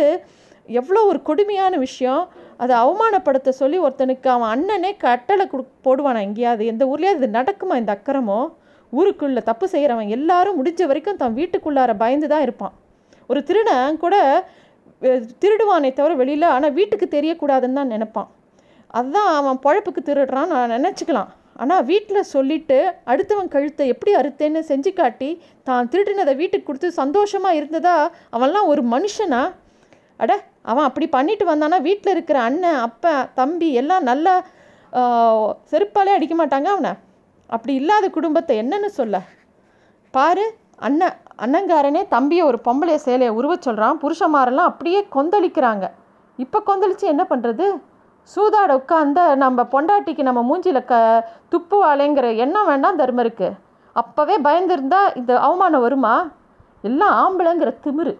எவ்வளோ 0.80 1.02
ஒரு 1.10 1.20
கொடுமையான 1.28 1.74
விஷயம். 1.84 2.24
அதை 2.64 2.74
அவமானப்படுத்த 2.84 3.50
சொல்லி 3.60 3.78
ஒருத்தனுக்கு 3.86 4.28
அவன் 4.36 4.52
அண்ணனே 4.54 4.92
கட்டளை 5.04 5.44
கொடு 5.52 5.64
போடுவானா 5.86 6.22
எங்கேயாவது? 6.28 6.64
எந்த 6.72 6.84
ஊர்லேயாவது 6.92 7.22
இது 7.22 7.38
நடக்குமா 7.40 7.76
இந்த 7.82 7.92
அக்கிரமோ? 7.98 8.40
ஊருக்குள்ளே 8.94 9.42
தப்பு 9.50 9.66
செய்கிறவன் 9.74 10.14
எல்லாரும் 10.18 10.58
முடிஞ்ச 10.60 10.82
வரைக்கும் 10.90 11.20
தன் 11.22 11.38
வீட்டுக்குள்ளார 11.40 11.94
பயந்து 12.04 12.28
தான் 12.34 12.46
இருப்பான். 12.48 12.74
ஒரு 13.32 13.40
திருடன் 13.50 14.02
கூட 14.04 14.16
திருடுவானே 15.44 15.90
தவிர 15.98 16.14
வெளியில் 16.22 16.54
ஆனால் 16.56 16.76
வீட்டுக்கு 16.78 17.08
தெரியக்கூடாதுன்னு 17.16 17.80
தான் 17.80 17.94
நினப்பான். 17.96 18.30
அதுதான் 18.98 19.30
அவன் 19.40 19.60
பழப்புக்கு 19.66 20.02
திருடுறான்னு 20.10 20.54
நான் 20.56 20.76
நினச்சிக்கலாம். 20.78 21.32
ஆனால் 21.64 21.86
வீட்டில் 21.92 22.30
சொல்லிவிட்டு 22.34 22.78
அடுத்தவன் 23.12 23.54
கழுத்தை 23.56 23.86
எப்படி 23.94 24.12
அறுத்தேன்னு 24.20 24.62
செஞ்சு 24.72 24.92
காட்டி 25.00 25.30
தான் 25.68 25.90
திருடினதை 25.94 26.34
வீட்டுக்கு 26.42 26.68
கொடுத்து 26.68 26.90
சந்தோஷமாக 27.02 27.58
இருந்ததா 27.60 27.96
அவன்லாம் 28.36 28.70
ஒரு 28.74 28.84
மனுஷனா? 28.94 29.42
அட 30.24 30.32
அவன் 30.72 30.88
அப்படி 30.90 31.08
பண்ணிட்டு 31.16 31.46
வந்தானா? 31.50 31.78
வீட்டில் 31.88 32.14
இருக்கிற 32.16 32.38
அண்ணன் 32.50 32.80
அப்பா 32.88 33.14
தம்பி 33.40 33.70
எல்லாம் 33.82 34.08
நல்லா 34.12 34.36
செருப்பாலே 35.72 36.16
அடிக்க 36.18 36.36
மாட்டாங்க 36.42 36.70
அவனை. 36.76 36.94
அப்படி 37.56 37.74
இல்லாத 37.82 38.06
குடும்பத்தை 38.18 38.56
என்னன்னு 38.64 38.90
சொல்ல? 39.00 39.16
பாரு 40.14 40.46
அண்ணன் 40.88 41.18
அண்ணங்காரனே 41.44 42.02
தம்பியை 42.16 42.44
ஒரு 42.50 42.58
பொம்பளைய 42.68 43.00
சேலையை 43.08 43.32
உருவ 43.40 43.54
சொல்கிறான் 43.68 44.00
புருஷமாரெல்லாம் 44.04 44.70
அப்படியே 44.72 45.00
கொந்தளிக்கிறாங்க. 45.16 45.86
இப்போ 46.44 46.60
கொந்தளிச்சு 46.70 47.06
என்ன 47.14 47.24
பண்ணுறது 47.32 47.66
சூதாட 48.36 48.72
உட்காந்த 48.80 49.36
நம்ம 49.36 49.64
பொண்டாட்டிக்கு 49.72 50.22
நம்ம 50.22 50.42
மூஞ்சியில் 50.50 50.86
க 50.86 50.96
துப்புவாளேங்கிற 51.52 52.36
எண்ணம் 52.36 52.66
வேண்டாம் 52.66 53.00
தர்மருக்கு 53.00 53.50
அப்போவே 53.96 54.36
பயந்துருந்தா 54.44 55.02
இந்த 55.16 55.40
அவமானம் 55.40 55.82
வருமா? 55.82 56.30
எல்லாம் 56.82 57.16
ஆம்பளைங்கிற 57.22 57.70
திமிரு. 57.84 58.14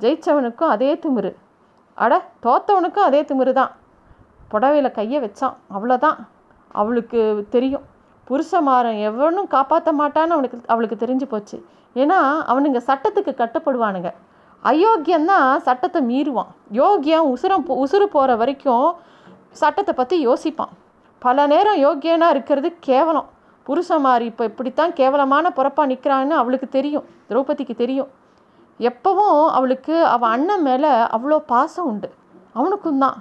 ஜெயிச்சவனுக்கும் 0.00 0.72
அதே 0.74 0.94
திமிரு. 0.94 1.34
அட 1.94 2.22
தோத்தவனுக்கும் 2.42 3.08
அதே 3.08 3.22
திமிரு 3.22 3.52
தான் 3.52 3.72
புடவையில் 4.48 4.90
கையை 4.90 5.22
வச்சான். 5.22 5.56
அவ்வளோதான் 5.74 6.16
அவளுக்கு 6.72 7.46
தெரியும். 7.50 7.82
புருஷமாரன் 8.28 8.98
எவனும் 8.98 9.46
காப்பாற்ற 9.46 9.92
மாட்டான்னு 9.92 10.34
அவனுக்கு 10.36 10.60
அவளுக்கு 10.66 11.06
தெரிஞ்சு 11.06 11.26
போச்சு. 11.28 11.66
ஏன்னா 11.94 12.18
அவனுங்க 12.48 12.80
சட்டத்துக்கு 12.86 13.32
கட்டப்படுவானுங்க. 13.32 14.12
அயோக்கியந்தான் 14.62 15.56
சட்டத்தை 15.56 16.02
மீறுவான். 16.02 16.50
யோகியம் 16.72 17.28
உசுரம் 17.34 17.66
உசுறு 17.68 18.04
போகிற 18.04 18.36
வரைக்கும் 18.36 18.94
சட்டத்தை 19.60 19.92
பற்றி 19.94 20.16
யோசிப்பான். 20.28 20.72
பல 21.22 21.46
நேரம் 21.52 21.80
யோக்கியனாக 21.84 22.34
இருக்கிறது 22.34 22.68
கேவலம். 22.88 23.28
புருஷமாரி 23.66 24.26
இப்போ 24.30 24.44
இப்படித்தான் 24.50 24.92
கேவலமான 24.98 25.52
பிறப்பாக 25.58 25.90
நிற்கிறான்னு 25.92 26.34
அவளுக்கு 26.40 26.68
தெரியும். 26.78 27.06
திரௌபதிக்கு 27.28 27.74
தெரியும். 27.82 28.10
எப்போவும் 28.80 29.38
அவளுக்கு 29.56 29.94
அவள் 30.14 30.32
அண்ணன் 30.34 30.64
மேலே 30.68 30.90
அவ்வளோ 31.16 31.38
பாசம் 31.52 31.88
உண்டு. 31.90 32.08
அவனுக்கும் 32.58 33.02
தான். 33.04 33.18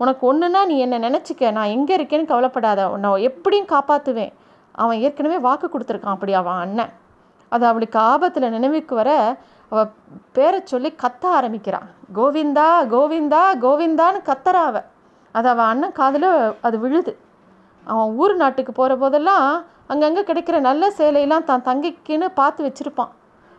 உனக்கு 0.00 0.22
ஒன்றுனா 0.30 0.60
நீ 0.70 0.76
என்னை 0.84 0.98
நினச்சிக்க. 1.06 1.52
நான் 1.58 1.74
எங்கே 1.76 1.94
இருக்கேன்னு 1.98 2.30
கவலைப்படாத. 2.32 2.80
உன்னை 2.94 3.10
எப்படியும் 3.28 3.70
காப்பாற்றுவேன் 3.74 4.32
அவன் 4.82 5.00
ஏற்கனவே 5.06 5.38
வாக்கு 5.46 5.68
கொடுத்துருக்கான். 5.68 6.16
அப்படி 6.16 6.34
அவன் 6.40 6.60
அண்ணன். 6.64 6.92
அது 7.52 7.64
அவளுக்கு 7.70 7.98
ஆபத்தில் 8.10 8.54
நினைவுக்கு 8.56 8.94
வர 9.00 9.10
அவள் 9.72 9.90
பேரை 10.36 10.58
சொல்லி 10.72 10.90
கத்த 11.02 11.24
ஆரம்பிக்கிறான் 11.38 11.88
கோவிந்தா 12.16 12.68
கோவிந்தா 12.92 13.42
கோவிந்தான்னு 13.64 14.20
கத்துறா 14.28 14.62
அவள் 14.70 14.86
அது 15.36 15.46
அவன் 15.52 15.70
அண்ணன் 15.72 15.96
காதில் 16.00 16.28
அது 16.66 16.76
விழுது. 16.84 17.12
அவன் 17.92 18.10
ஊர் 18.22 18.34
நாட்டுக்கு 18.42 18.72
போகிற 18.80 18.94
போதெல்லாம் 19.02 19.46
அங்கங்கே 19.92 20.22
கிடைக்கிற 20.30 20.56
நல்ல 20.68 20.84
சேலையெல்லாம் 20.98 21.48
தான் 21.50 21.66
தங்கைக்குன்னு 21.68 22.28
பார்த்து 22.40 22.66
வச்சுருப்பான். 22.66 23.12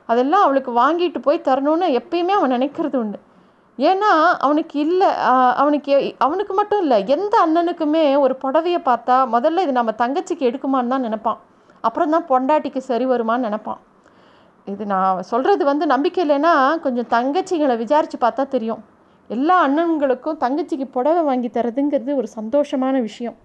அதெல்லாம் 0.10 0.44
அவளுக்கு 0.46 0.72
வாங்கிட்டு 0.82 1.20
போய் 1.28 1.46
தரணும்னு 1.48 1.88
எப்பயுமே 2.00 2.34
அவன் 2.38 2.56
நினைக்கிறது 2.56 2.98
உண்டு. 3.04 3.20
ஏன்னா 3.78 4.12
அவனுக்கு 4.46 4.76
இல்லை 4.86 5.10
அவனுக்கு 5.62 5.92
அவனுக்கு 6.26 6.54
மட்டும் 6.60 6.82
இல்லை 6.84 6.98
எந்த 7.16 7.34
அண்ணனுக்குமே 7.46 8.04
ஒரு 8.24 8.34
புடவையை 8.44 8.80
பார்த்தா 8.90 9.18
முதல்ல 9.36 9.64
இது 9.66 9.74
நம்ம 9.80 9.92
தங்கச்சிக்கு 10.02 10.48
எடுக்குமான்னு 10.50 10.94
தான் 10.94 11.06
நினப்பான். 11.08 11.40
அப்புறம் 11.88 12.14
தான் 12.16 12.28
பொண்டாட்டிக்கு 12.32 12.82
சரி 12.90 13.06
வருமான்னு 13.14 13.48
நினப்பான். 13.48 13.80
இது 14.74 14.86
நான் 14.94 15.22
சொல்கிறது 15.32 15.64
வந்து 15.72 15.86
நம்பிக்கை 15.94 16.22
இல்லைன்னா 16.26 16.54
கொஞ்சம் 16.86 17.10
தங்கச்சிங்களை 17.16 17.76
விசாரித்து 17.84 18.18
பார்த்தா 18.26 18.44
தெரியும். 18.56 18.82
எல்லா 19.36 19.56
அண்ணன்களுக்கும் 19.66 20.40
தங்கச்சிக்கு 20.44 20.86
புடவை 20.96 21.22
வாங்கி 21.30 21.50
தரதுங்கிறது 21.58 22.12
ஒரு 22.20 22.28
சந்தோஷமான 22.40 22.96
விஷயம். 23.08 23.36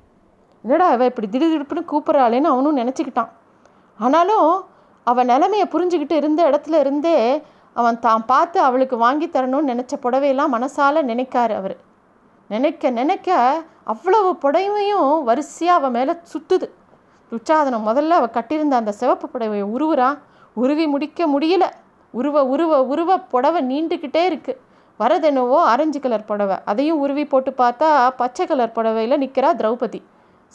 என்னடா 0.65 0.87
அவள் 0.95 1.11
இப்படி 1.11 1.29
திடுதிடுப்புன்னு 1.35 1.83
கூப்பிட்றாளேன்னு 1.91 2.53
அவனும் 2.53 2.79
நினச்சிக்கிட்டான். 2.83 3.31
ஆனாலும் 3.99 4.49
அவன் 5.07 5.31
நிலமையை 5.33 5.67
புரிஞ்சுக்கிட்டு 5.75 6.17
இருந்த 6.21 6.41
இடத்துல 6.51 6.79
இருந்தே 6.85 7.17
அவன் 7.77 8.01
தான் 8.07 8.25
பார்த்து 8.33 8.59
அவளுக்கு 8.61 8.97
வாங்கி 8.97 9.27
தரணும்னு 9.27 9.71
நினச்ச 9.73 9.95
புடவையெல்லாம் 10.05 10.55
மனசால் 10.57 11.09
நினைக்காரு 11.11 11.55
அவர். 11.61 11.77
நினைக்க 12.51 12.91
நினைக்க 13.01 13.39
அவ்வளவு 13.93 14.31
புடவையும் 14.45 15.11
வரிசையாக 15.29 15.79
அவன் 15.81 15.95
மேலே 15.99 16.13
சுற்றுது 16.33 16.67
துச்சாதனம் 17.33 17.87
முதல்ல 17.89 18.19
அவள் 18.21 18.37
கட்டியிருந்த 18.37 18.75
அந்த 18.81 18.93
சிவப்பு 19.01 19.27
புடவையை 19.35 19.67
உருவுறான் 19.77 20.19
உருவி 20.63 20.87
முடிக்க 20.95 21.27
முடியல. 21.35 21.65
உருவ 22.15 22.45
உருவ 22.55 22.73
உருவ 22.93 23.11
புடவை 23.33 23.61
நீண்டுக்கிட்டே 23.71 24.23
இருக்குது 24.31 24.61
வரதெனவோ 25.01 25.59
ஆரஞ்சு 25.73 26.01
கலர் 26.01 26.29
புடவை. 26.29 26.57
அதையும் 26.65 27.01
உருவி 27.05 27.25
போட்டு 27.25 27.51
பார்த்தா 27.63 27.89
பச்சை 28.17 28.45
கலர் 28.47 28.77
புடவையில் 28.77 29.23
நிற்கிறா 29.23 29.51
திரௌபதி. 29.61 30.01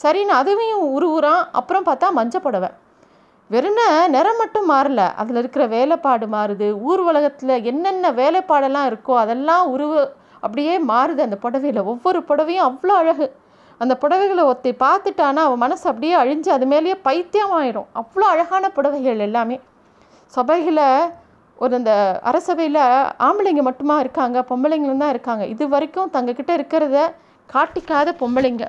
சரின்னு 0.04 0.34
அதுவையும் 0.42 0.86
உருவுறான் 0.98 1.42
அப்புறம் 1.52 1.86
பார்த்தா 1.86 2.10
மஞ்சள் 2.18 2.46
புடவை. 2.46 2.70
வெறும்ன 3.50 3.82
நிறம் 4.08 4.38
மட்டும் 4.38 4.68
மாறல. 4.72 5.02
அதில் 5.22 5.36
இருக்கிற 5.36 5.64
வேலைப்பாடு 5.68 6.26
மாறுது. 6.28 6.68
ஊர் 6.90 7.00
உலகத்தில் 7.00 7.54
என்னென்ன 7.64 8.12
வேலைப்பாடெல்லாம் 8.12 8.88
இருக்கோ 8.92 9.14
அதெல்லாம் 9.18 9.66
உருவ 9.68 9.94
அப்படியே 10.46 10.74
மாறுது 10.92 11.22
அந்த 11.28 11.38
புடவையில். 11.46 11.82
ஒவ்வொரு 11.84 12.20
புடவையும் 12.30 12.68
அவ்வளோ 12.70 12.96
அழகு. 13.02 13.28
அந்த 13.78 13.94
புடவைகளை 14.02 14.44
ஒத்தி 14.52 14.72
பார்த்துட்டானா 14.84 15.42
அவன் 15.48 15.64
மனசு 15.64 15.86
அப்படியே 15.90 16.16
அழிஞ்சு 16.16 16.50
அது 16.56 16.66
மேலேயே 16.66 16.96
பைத்தியம் 17.08 17.54
ஆயிடும் 17.60 17.90
அவ்வளோ 18.02 18.26
அழகான 18.34 18.70
புடவைகள் 18.70 19.26
எல்லாமே. 19.28 19.58
சபைகளை 20.34 20.88
ஒரு 21.64 21.74
அந்த 21.80 21.94
அரசவையில் 22.30 22.82
ஆம்பளைங்க 23.28 23.62
மட்டுமா 23.68 23.96
இருக்காங்க 24.04 24.38
பொம்பளைங்களும் 24.50 25.02
தான் 25.04 25.14
இருக்காங்க. 25.16 25.44
இது 25.54 25.64
வரைக்கும் 25.74 26.12
தங்கக்கிட்ட 26.16 26.52
இருக்கிறத 26.58 26.98
காட்டிக்காத 27.54 28.10
பொம்பளைங்க. 28.22 28.66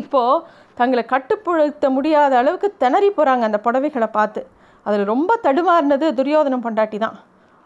இப்போது 0.00 0.42
தங்களை 0.80 1.02
கட்டுப்படுத்த 1.12 1.86
முடியாத 1.96 2.32
அளவுக்கு 2.40 2.68
திணறி 2.82 3.08
போகிறாங்க 3.16 3.44
அந்த 3.48 3.58
புடவைகளை 3.66 4.08
பார்த்து. 4.18 4.40
அதில் 4.86 5.10
ரொம்ப 5.12 5.30
தடுமாறினது 5.46 6.06
துரியோதனம் 6.18 6.64
பொண்டாட்டி 6.66 6.98
தான். 7.04 7.16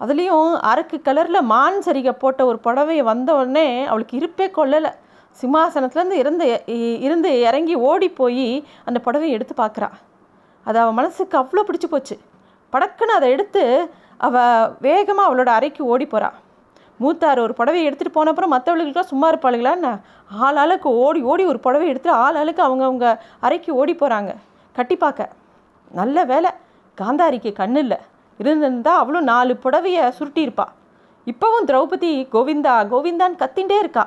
அதுலேயும் 0.00 0.52
அரக்கு 0.70 0.96
கலரில் 1.08 1.48
மான் 1.52 1.80
சரிகை 1.86 2.14
போட்ட 2.22 2.40
ஒரு 2.50 2.58
புடவையை 2.66 3.02
வந்த 3.10 3.30
உடனே 3.40 3.66
அவளுக்கு 3.90 4.14
இருப்பே 4.20 4.46
கொள்ளலை 4.58 4.90
சிம்மாசனத்துலேருந்து 5.40 6.16
இருந்து 6.22 6.46
இருந்து 7.06 7.30
இறங்கி 7.48 7.74
ஓடி 7.90 8.08
போய் 8.20 8.48
அந்த 8.88 8.98
புடவையை 9.06 9.34
எடுத்து 9.36 9.54
பார்க்குறா. 9.60 9.88
அது 10.66 10.78
அவள் 10.82 10.98
மனசுக்கு 11.00 11.36
அவ்வளோ 11.42 11.64
பிடிச்சி 11.68 11.88
போச்சு. 11.92 12.16
படக்குன்னு 12.72 13.16
அதை 13.18 13.28
எடுத்து 13.36 13.62
அவள் 14.26 14.70
வேகமாக 14.86 15.28
அவளோட 15.28 15.50
அறைக்கு 15.58 15.82
ஓடி 15.92 16.06
போகிறாள் 16.06 16.38
மூத்தார் 17.00 17.40
ஒரு 17.44 17.54
புடவை 17.58 17.80
எடுத்துகிட்டு 17.86 18.16
போன 18.16 18.30
அப்புறம் 18.32 18.52
மற்றவர்களுக்கெல்லாம் 18.54 19.12
சும்மா 19.12 19.28
இருப்பாளுங்களான்னு 19.32 19.92
ஆள் 20.46 20.58
ஆளுக்கு 20.62 20.88
ஓடி 21.04 21.20
ஓடி 21.30 21.44
ஒரு 21.52 21.58
புடவை 21.66 21.86
எடுத்துட்டு 21.92 22.20
ஆள் 22.24 22.38
ஆளுக்கு 22.40 22.62
அவங்க 22.66 22.84
அவங்க 22.88 23.06
அறைக்கு 23.46 23.70
ஓடி 23.80 23.94
போகிறாங்க 24.02 24.32
கட்டி 24.76 24.96
பார்க்க 24.96 25.30
நல்ல 26.00 26.18
வேலை. 26.30 26.50
காந்தாரிக்கு 26.98 27.50
கண்ணு 27.58 27.80
இல்லை. 27.84 27.98
இருந்திருந்தால் 28.40 29.00
அவளும் 29.02 29.28
நாலு 29.32 29.52
புடவையை 29.64 30.04
சுருட்டியிருப்பா 30.18 30.66
இப்போவும் 31.26 31.66
திரௌபதி 31.68 32.12
கோவிந்தா 32.34 32.74
கோவிந்தான்னு 32.92 33.40
கத்தின்ண்டே 33.42 33.76
இருக்கா. 33.82 34.04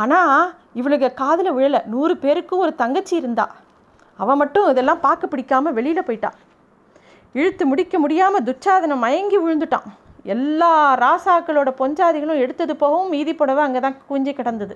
ஆனால் 0.00 0.42
இவளுக்கு 0.80 1.08
காதில் 1.20 1.54
விழலை. 1.56 1.80
நூறு 1.92 2.14
பேருக்கும் 2.24 2.62
ஒரு 2.64 2.72
தங்கச்சி 2.82 3.14
இருந்தா. 3.20 3.46
அவன் 4.18 4.40
மட்டும் 4.42 4.68
இதெல்லாம் 4.72 5.04
பார்க்க 5.06 5.32
பிடிக்காம 5.32 5.72
வெளியில் 5.78 6.06
போயிட்டான் 6.08 6.38
இழுத்து 7.34 7.64
முடிக்க 7.70 7.94
முடியாமல் 8.02 8.44
துச்சாதனம் 8.48 9.02
மயங்கி 9.04 9.38
விழுந்துட்டான். 9.42 9.88
எல்லா 10.34 10.70
ராசாக்களோட 11.02 11.70
பொஞ்சாதிகளும் 11.80 12.40
எடுத்தது 12.44 12.74
போகவும் 12.82 13.12
மீதி 13.14 13.32
புடவை 13.40 13.62
அங்கே 13.66 13.80
தான் 13.86 13.98
குஞ்சு 14.10 14.32
கிடந்தது. 14.38 14.74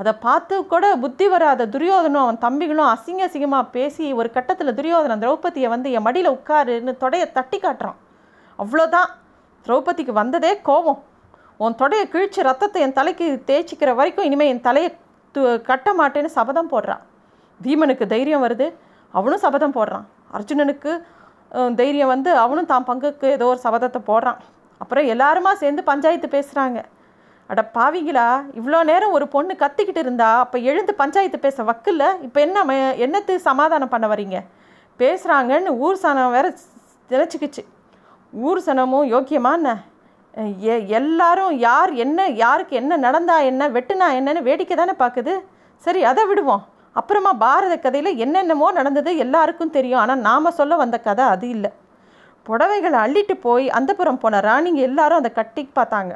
அதை 0.00 0.12
பார்த்து 0.24 0.54
கூட 0.72 0.84
புத்தி 1.02 1.26
வராத 1.32 1.66
துரியோதனும் 1.74 2.22
அவன் 2.22 2.40
தம்பிகளும் 2.44 2.90
அசிங்க 2.94 3.22
அசிங்கமாக 3.26 3.66
பேசி 3.76 4.06
ஒரு 4.20 4.28
கட்டத்தில் 4.36 4.76
துரியோதனன் 4.78 5.22
திரௌபதியை 5.24 5.68
வந்து 5.74 5.88
என் 5.96 6.06
மடியில் 6.06 6.34
உட்காருன்னு 6.36 6.94
தொடையை 7.02 7.26
தட்டி 7.36 7.58
காட்டுறான். 7.64 7.98
அவ்வளோதான் 8.58 9.10
திரௌபதிக்கு 9.66 10.14
வந்ததே 10.20 10.52
கோபம். 10.68 11.00
உன் 11.64 11.78
தொடையை 11.82 12.06
கிழிச்சு 12.14 12.40
ரத்தத்தை 12.50 12.80
என் 12.86 12.98
தலைக்கு 12.98 13.26
தேய்ச்சிக்கிற 13.50 13.90
வரைக்கும் 14.00 14.28
இனிமேல் 14.28 14.52
என் 14.54 14.66
தலையை 14.68 14.90
து 15.34 15.42
கட்ட 15.68 15.88
மாட்டேன்னு 16.00 16.30
சபதம் 16.38 16.72
போடுறான். 16.72 17.02
பீமனுக்கு 17.60 18.04
தைரியம் 18.12 18.44
வருது. 18.46 18.66
அவனும் 19.18 19.42
சபதம் 19.46 19.76
போடுறான். 19.76 20.06
அர்ஜுனனுக்கு 20.36 20.92
தைரியம் 21.78 22.12
வந்து 22.14 22.30
அவனும் 22.44 22.70
தான் 22.72 22.86
பங்குக்கு 22.88 23.26
ஏதோ 23.36 23.46
ஒரு 23.52 23.60
சபதத்தை 23.66 24.00
போடுறான். 24.10 24.38
அப்புறம் 24.82 25.06
எல்லாருமா 25.14 25.52
சேர்ந்து 25.62 25.82
பஞ்சாயத்து 25.90 26.28
பேசுகிறாங்க 26.36 26.78
அட 27.50 27.62
பாவிங்களா 27.76 28.26
இவ்வளோ 28.58 28.78
நேரம் 28.90 29.14
ஒரு 29.16 29.26
பொண்ணு 29.34 29.54
கத்திக்கிட்டு 29.62 30.02
இருந்தா 30.04 30.28
அப்போ 30.44 30.58
எழுந்து 30.70 30.92
பஞ்சாயத்து 31.00 31.38
பேச 31.46 31.64
வக்கில்ல? 31.70 32.04
இப்போ 32.26 32.38
என்ன 32.46 32.76
என்னத்து 33.04 33.34
சமாதானம் 33.48 33.92
பண்ண 33.94 34.06
வரீங்க? 34.12 34.38
பேசுகிறாங்கன்னு 35.00 35.72
ஊர் 35.86 36.02
சனம் 36.04 36.34
வேற 36.36 36.46
நினச்சிக்கிச்சு 37.10 37.62
ஊர் 38.32 38.60
சனமும் 38.66 39.10
யோக்கியமான 39.14 39.74
எ 40.72 40.76
எல்லாரும் 40.98 41.52
யார் 41.66 41.90
என்ன 42.04 42.20
யாருக்கு 42.44 42.74
என்ன 42.82 42.96
நடந்தா 43.06 43.36
என்ன 43.50 43.68
வெட்டுனா 43.74 44.06
என்னன்னு 44.18 44.46
வேடிக்கை 44.48 44.76
தானே 44.76 44.94
பார்க்குது 45.02 45.34
சரி 45.84 46.00
அதை 46.10 46.22
விடுவோம். 46.30 46.62
அப்புறமா 46.98 47.32
பாரத 47.44 47.74
கதையில் 47.78 48.20
என்னென்னமோ 48.24 48.66
நடந்தது 48.72 49.10
எல்லாருக்கும் 49.16 49.72
தெரியும். 49.76 50.00
ஆனால் 50.02 50.22
நாம் 50.28 50.56
சொல்ல 50.58 50.76
வந்த 50.76 50.96
கதை 50.98 51.24
அது 51.34 51.48
இல்லை. 51.48 51.70
புடவைகளை 52.46 52.98
அள்ளிட்டு 53.04 53.34
போய் 53.46 53.66
அந்தப்புறம் 53.68 54.20
போன 54.22 54.40
ராணிங்க 54.40 54.80
எல்லாரும் 54.88 55.20
அதை 55.22 55.32
கட்டி 55.32 55.62
பார்த்தாங்க. 55.78 56.12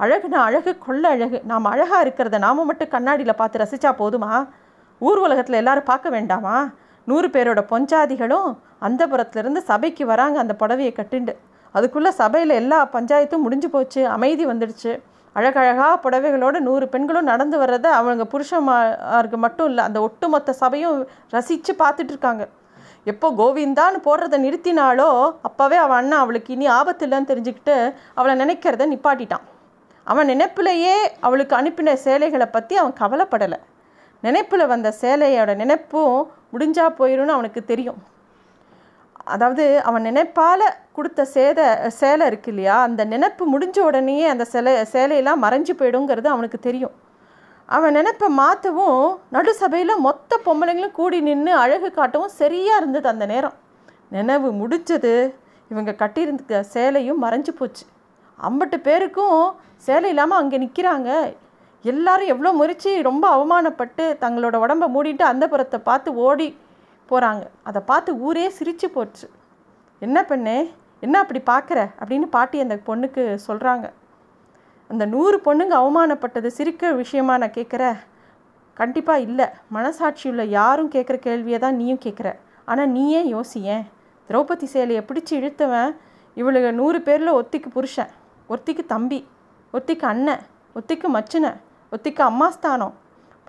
அழகுனா 0.00 0.38
அழகு 0.48 0.72
கொள்ள 0.78 1.04
அழகு. 1.08 1.38
நாம் 1.50 1.64
அழகாக 1.64 2.00
இருக்கிறத 2.04 2.38
நாம் 2.38 2.68
மட்டும் 2.70 2.92
கண்ணாடியில் 2.94 3.40
பார்த்து 3.40 3.62
ரசித்தா 3.62 3.90
போதுமா? 4.02 4.32
ஊர் 4.98 5.18
உலகத்தில் 5.18 5.60
எல்லாரும் 5.60 5.88
பார்க்க 5.90 6.16
வேண்டாமா? 6.16 6.56
நூறு 7.04 7.28
பேரோட 7.28 7.60
பொஞ்சாதிகளும் 7.72 8.50
அந்தபுரத்துலேருந்து 8.88 9.60
சபைக்கு 9.70 10.04
வராங்க 10.06 10.36
அந்த 10.38 10.54
புடவையை 10.60 10.92
கட்டுண்டு. 10.98 11.34
அதுக்குள்ளே 11.74 12.10
சபையில் 12.10 12.58
எல்லா 12.62 12.78
பஞ்சாயத்தும் 12.92 13.44
முடிஞ்சு 13.46 13.70
போச்சு. 13.70 14.00
அமைதி 14.06 14.46
வந்துடுச்சு. 14.46 14.92
அழகழகாக 15.36 15.92
புடவைகளோடு 16.04 16.58
நூறு 16.66 16.86
பெண்களும் 16.94 17.30
நடந்து 17.32 17.56
வர்றதை 17.62 17.90
அவங்க 18.00 18.24
புருஷமாருக்கு 18.32 19.38
மட்டும் 19.44 19.68
இல்லை 19.70 19.84
அந்த 19.88 19.98
ஒட்டுமொத்த 20.06 20.52
சபையும் 20.62 20.98
ரசித்து 21.36 21.74
பார்த்துட்டு 21.82 22.12
இருக்காங்க. 22.14 22.44
எப்போ 23.12 23.28
கோவிந்தான்னு 23.38 23.98
போடுறத 24.08 24.38
நிறுத்தினாலோ 24.46 25.08
அப்போவே 25.48 25.78
அவன் 25.84 25.98
அண்ணன் 26.00 26.22
அவளுக்கு 26.24 26.50
இனி 26.56 26.66
ஆபத்து 26.78 27.04
இல்லைன்னு 27.06 27.30
தெரிஞ்சுக்கிட்டு 27.30 27.76
அவளை 28.18 28.34
நினைக்கிறத 28.42 28.86
நிப்பாட்டிட்டான். 28.92 29.46
அவன் 30.06 30.30
நினைப்பிலேயே 30.32 30.94
அவளுக்கு 31.26 31.54
அனுப்பின 31.60 31.96
சேலைகளை 32.06 32.46
பற்றி 32.56 32.76
அவன் 32.82 32.98
கவலைப்படலை. 33.02 33.58
நினைப்பில் 34.22 34.70
வந்த 34.72 34.88
சேலையோட 35.02 35.50
நினைப்பும் 35.62 36.16
முடிஞ்சா 36.54 36.86
போயிடும்னு 37.00 37.36
அவனுக்கு 37.36 37.60
தெரியும். 37.70 38.00
அதாவது 39.26 39.64
அவன் 39.88 40.06
நினைப்பால் 40.08 40.64
கொடுத்த 40.96 41.26
சேதை 41.34 41.66
சேலை 42.00 42.24
இருக்கு 42.30 42.50
இல்லையா? 42.52 42.76
அந்த 42.86 43.02
நினைப்பு 43.12 43.44
முடிஞ்ச 43.52 43.78
உடனேயே 43.88 44.26
அந்த 44.32 44.44
சிலை 44.52 44.72
சேலையெல்லாம் 44.94 45.42
மறைஞ்சு 45.44 45.74
போயிடுங்கிறது 45.80 46.28
அவனுக்கு 46.34 46.58
தெரியும். 46.68 46.94
அவன் 47.68 47.96
நினைப்பை 47.98 48.28
மாற்றவும் 48.40 49.04
நடு 49.34 49.52
சபையில் 49.60 50.02
மொத்த 50.06 50.38
பொம்பளைங்களும் 50.46 50.96
கூடி 50.98 51.18
நின்று 51.28 51.52
அழகு 51.62 51.88
காட்டவும் 51.98 52.34
சரியாக 52.40 52.80
இருந்தது 52.80 53.06
அந்த 53.12 53.26
நேரம். 53.32 53.56
நினைவு 54.16 54.48
முடிஞ்சது 54.62 55.14
இவங்க 55.70 55.92
கட்டியிருந்த 56.02 56.62
சேலையும் 56.74 57.22
மறைஞ்சு 57.24 57.52
போச்சு. 57.60 57.84
ஐம்பட்டு 58.38 58.78
பேருக்கும் 58.88 59.38
சேலை 59.86 60.10
இல்லாமல் 60.14 60.40
அங்கே 60.40 60.58
நிற்கிறாங்க 60.64 61.10
எல்லாரும் 61.84 62.32
எவ்வளோ 62.32 62.50
முறிச்சு 62.58 62.90
ரொம்ப 63.08 63.24
அவமானப்பட்டு 63.36 64.04
தங்களோட 64.24 64.56
உடம்பை 64.64 64.88
மூடிட்டு 64.96 65.24
அந்த 65.30 65.44
புறத்தை 65.52 65.78
பார்த்து 65.88 66.10
ஓடி 66.26 66.48
போகிறாங்க 67.12 67.44
அதை 67.68 67.80
பார்த்து 67.90 68.10
ஊரே 68.26 68.46
சிரித்து 68.58 68.88
போச்சு. 68.96 69.26
என்ன 70.02 70.18
பெண்ணே 70.30 70.56
என்ன 71.02 71.16
அப்படி 71.22 71.40
பார்க்குற? 71.50 71.78
அப்படின்னு 72.00 72.26
பாட்டி 72.36 72.56
அந்த 72.64 72.76
பொண்ணுக்கு 72.88 73.22
சொல்கிறாங்க 73.48 73.86
அந்த 74.90 75.04
நூறு 75.14 75.36
பொண்ணுங்க 75.46 75.74
அவமானப்பட்டது 75.82 76.48
சிரிக்க 76.58 76.92
விஷயமா 77.02 77.34
நான் 77.42 77.56
கேட்குற 77.58 77.84
கண்டிப்பாக 78.76 79.24
இல்லை. 79.26 79.46
மனசாட்சியுள்ள 79.76 80.42
யாரும் 80.58 80.90
கேட்குற 80.94 81.16
கேள்வியை 81.26 81.58
தான் 81.58 81.78
நீயும் 81.80 82.02
கேட்குற 82.06 82.28
ஆனால் 82.64 82.90
நீயே 82.96 83.20
யோசியேன் 83.34 83.84
திரௌபதி 84.28 84.66
சேலையை 84.74 85.02
பிடிச்சி 85.08 85.32
இழுத்தவன் 85.40 85.92
இவளுக்கு 86.36 86.70
நூறு 86.80 86.98
பேரில் 87.06 87.36
ஒத்திக்கு 87.40 87.68
புருஷன் 87.68 88.12
ஒத்திக்கு 88.48 88.84
தம்பி 88.86 89.20
ஒத்திக்கு 89.74 90.06
அண்ணன் 90.12 90.42
ஒத்திக்கு 90.76 91.08
மச்சினை 91.16 91.50
ஒத்திக்கு 91.92 92.22
அம்மாஸ்தானம் 92.30 92.94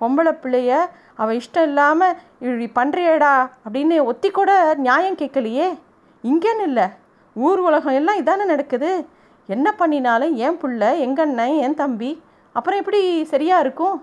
பொம்பளை 0.04 0.34
பிள்ளைய 0.44 0.82
அவள் 1.22 1.40
இஷ்டம் 1.42 1.68
இல்லாமல் 1.70 2.16
இப்படி 2.46 2.68
பண்ணுறியடா 2.78 3.34
அப்படின்னு 3.66 3.98
ஒத்தி 4.12 4.32
கூட 4.38 4.52
நியாயம் 4.86 5.20
கேட்கலையே. 5.22 5.68
இங்கேன்னு 6.24 6.66
இல்லை. 6.70 6.88
ஊர் 7.36 7.60
உலகம் 7.68 7.98
எல்லாம் 8.00 8.22
இதானே 8.22 8.46
நடக்குது. 8.54 8.90
என்ன 9.50 9.68
பண்ணினாலும் 9.80 10.34
என் 10.46 10.58
புள்ள 10.62 10.82
எங்கண்ணன் 11.06 11.56
என் 11.66 11.80
தம்பி 11.84 12.12
அப்புறம் 12.58 12.80
எப்படி 12.82 13.00
சரியாக 13.32 13.64
இருக்கும்? 13.66 13.96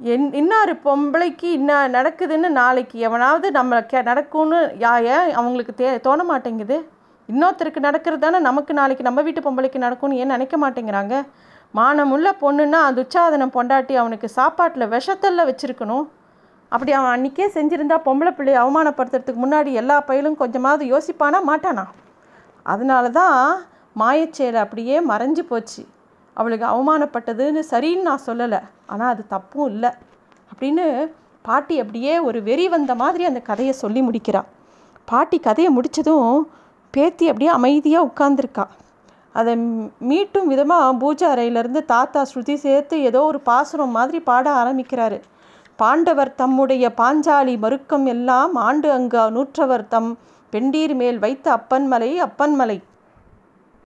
என் 0.00 0.26
இன்னார் 0.40 0.72
பொம்பளைக்கு 0.84 1.48
இன்ன 1.58 1.72
நடக்குதுன்னு 1.96 2.48
நாளைக்கு 2.60 2.96
எவனாவது 3.06 3.46
நம்ம 3.56 3.80
கே 3.90 4.00
நடக்கும்னு 4.08 4.58
யா 4.84 4.92
ஏன் 5.14 5.28
அவங்களுக்கு 5.38 5.72
தே 5.80 5.88
தோண 6.06 6.22
மாட்டேங்குது? 6.30 6.76
இன்னொருத்தருக்கு 7.28 7.80
நடக்கிறது 7.88 8.22
தானே 8.24 8.38
நமக்கு 8.48 8.72
நாளைக்கு 8.78 9.08
நம்ம 9.08 9.22
வீட்டு 9.26 9.44
பொம்பளைக்கு 9.46 9.84
நடக்கும்னு 9.84 10.20
ஏன் 10.22 10.34
நினைக்க 10.34 10.56
மாட்டேங்கிறாங்க? 10.64 11.14
மானமுள்ள 11.78 12.28
பொண்ணுன்னா 12.42 12.80
துச்சாதனம் 12.98 13.54
பொண்டாட்டி 13.56 13.94
அவனுக்கு 14.02 14.28
சாப்பாட்டில் 14.38 14.92
விஷத்தல்ல 14.94 15.46
வச்சுருக்கணும். 15.48 16.04
அப்படி 16.72 16.92
அவன் 16.98 17.14
அன்றைக்கே 17.14 17.46
செஞ்சுருந்தா 17.56 17.96
பொம்பளை 18.06 18.32
பிள்ளையை 18.36 18.58
அவமானப்படுத்துறதுக்கு 18.62 19.40
முன்னாடி 19.44 19.70
எல்லா 19.80 19.96
பயிலும் 20.08 20.40
கொஞ்சமாவது 20.42 20.84
யோசிப்பானா 20.92 21.40
மாட்டானா? 21.50 21.84
அதனால 22.66 23.10
தான் 23.20 23.36
மாயச்சேலை 24.00 24.60
அப்படியே 24.64 24.96
மறைஞ்சு 25.10 25.42
போச்சு. 25.50 25.82
அவளுக்கு 26.36 26.66
அவமானப்பட்டதுன்னு 26.72 27.62
சரின்னு 27.72 28.08
நான் 28.08 28.26
சொல்லலை. 28.28 28.60
ஆனால் 28.92 29.12
அது 29.14 29.22
தப்பும் 29.34 29.68
இல்லை 29.72 29.90
அப்படின்னு 30.50 30.86
பாட்டி 31.48 31.74
அப்படியே 31.82 32.12
ஒரு 32.28 32.38
வெறி 32.48 32.66
வந்த 32.74 32.92
மாதிரி 33.02 33.24
அந்த 33.30 33.40
கதையை 33.50 33.74
சொல்லி 33.82 34.00
முடிக்கிறாள் 34.06 34.48
பாட்டி 35.10 35.38
கதையை 35.46 35.70
முடித்ததும் 35.76 36.30
பேத்தி 36.94 37.24
அப்படியே 37.30 37.50
அமைதியாக 37.58 38.08
உட்காந்துருக்கா 38.10 38.64
அதை 39.34 39.54
மீட்டும் 40.10 40.50
விதமாக 40.52 40.88
பூஜை 41.02 41.26
அறையிலேருந்து 41.28 41.80
தாத்தா 41.84 42.20
ஸ்ருதி 42.30 42.54
சேர்த்து 42.64 42.96
ஏதோ 43.08 43.20
ஒரு 43.30 43.40
பாசுரம் 43.50 43.94
மாதிரி 43.98 44.20
பாட 44.30 44.46
ஆரம்பிக்கிறாரு. 44.62 45.18
பாண்டவர் 45.76 46.30
தம்முடைய 46.40 46.84
பாஞ்சாலி 47.00 47.54
மறுக்கம் 47.64 48.06
எல்லாம் 48.06 48.54
ஆண்டு 48.66 48.88
அங்கு 48.96 49.22
நூற்றவர் 49.36 49.86
தம் 49.94 50.10
பெண்டீர் 50.52 50.94
மேல் 51.00 51.18
வைத்த 51.18 51.46
அப்பன்மலை 51.58 52.10
அப்பன்மலை. 52.26 52.78